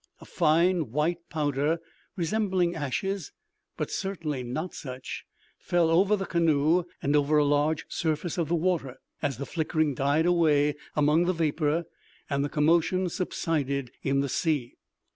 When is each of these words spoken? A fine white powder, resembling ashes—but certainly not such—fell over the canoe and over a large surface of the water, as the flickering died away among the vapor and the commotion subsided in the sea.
A 0.19 0.25
fine 0.25 0.89
white 0.89 1.19
powder, 1.29 1.77
resembling 2.15 2.73
ashes—but 2.73 3.91
certainly 3.91 4.41
not 4.41 4.73
such—fell 4.73 5.91
over 5.91 6.15
the 6.15 6.25
canoe 6.25 6.85
and 7.03 7.15
over 7.15 7.37
a 7.37 7.45
large 7.45 7.85
surface 7.87 8.39
of 8.39 8.47
the 8.47 8.55
water, 8.55 8.95
as 9.21 9.37
the 9.37 9.45
flickering 9.45 9.93
died 9.93 10.25
away 10.25 10.73
among 10.95 11.25
the 11.25 11.33
vapor 11.33 11.83
and 12.31 12.43
the 12.43 12.49
commotion 12.49 13.09
subsided 13.09 13.91
in 14.01 14.21
the 14.21 14.29
sea. 14.29 14.73